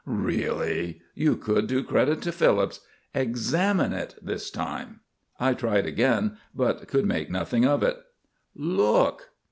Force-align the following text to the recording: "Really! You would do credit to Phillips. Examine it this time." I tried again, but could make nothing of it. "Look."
"Really! 0.07 0.99
You 1.13 1.35
would 1.35 1.67
do 1.67 1.83
credit 1.83 2.23
to 2.23 2.31
Phillips. 2.31 2.79
Examine 3.13 3.93
it 3.93 4.15
this 4.19 4.49
time." 4.49 5.01
I 5.39 5.53
tried 5.53 5.85
again, 5.85 6.37
but 6.55 6.87
could 6.87 7.05
make 7.05 7.29
nothing 7.29 7.67
of 7.67 7.83
it. 7.83 7.99
"Look." 8.55 9.29